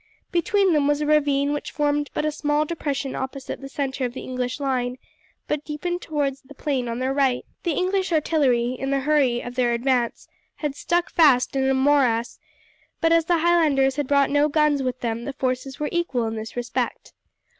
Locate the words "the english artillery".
7.61-8.71